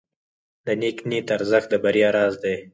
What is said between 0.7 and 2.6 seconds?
نیک نیت ارزښت د بریا راز دی.